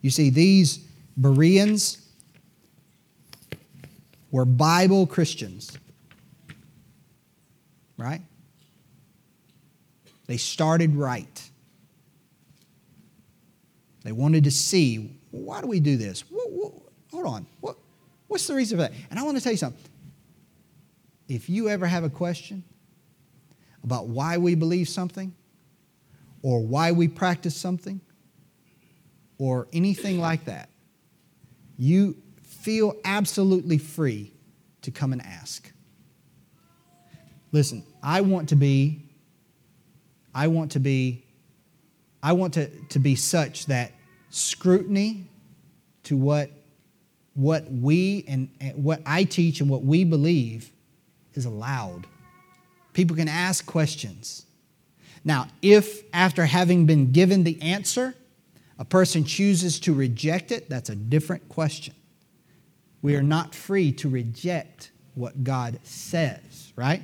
[0.01, 2.05] You see, these Bereans
[4.31, 5.77] were Bible Christians,
[8.03, 8.21] right?
[10.27, 11.49] They started right.
[14.03, 16.21] They wanted to see why do we do this?
[16.29, 16.73] What, what,
[17.11, 17.45] hold on.
[17.61, 17.77] What,
[18.27, 18.93] what's the reason for that?
[19.09, 19.81] And I want to tell you something.
[21.27, 22.63] If you ever have a question
[23.83, 25.33] about why we believe something
[26.41, 28.01] or why we practice something,
[29.43, 30.69] or anything like that,
[31.77, 34.31] you feel absolutely free
[34.81, 35.69] to come and ask.
[37.53, 38.99] Listen, I want to be,
[40.33, 41.23] I want to be,
[42.21, 43.91] I want to, to be such that
[44.31, 45.27] scrutiny
[46.05, 46.49] to what,
[47.35, 50.71] what we and, and what I teach and what we believe
[51.35, 52.07] is allowed.
[52.91, 54.47] People can ask questions.
[55.23, 58.15] Now, if after having been given the answer,
[58.79, 61.93] a person chooses to reject it, that's a different question.
[63.03, 67.03] We are not free to reject what God says, right?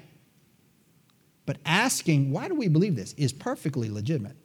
[1.49, 4.35] But asking, why do we believe this, is perfectly legitimate.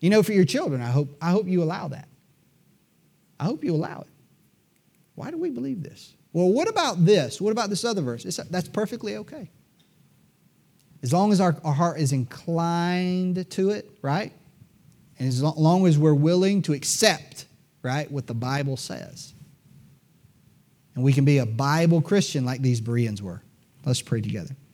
[0.00, 2.08] You know, for your children, I hope, I hope you allow that.
[3.38, 4.06] I hope you allow it.
[5.14, 6.14] Why do we believe this?
[6.32, 7.38] Well, what about this?
[7.38, 8.24] What about this other verse?
[8.24, 9.50] It's, that's perfectly okay.
[11.02, 14.32] As long as our, our heart is inclined to it, right?
[15.18, 17.44] And as long as we're willing to accept,
[17.82, 19.34] right, what the Bible says.
[20.94, 23.42] And we can be a Bible Christian like these Bereans were.
[23.84, 24.56] Let's pray together.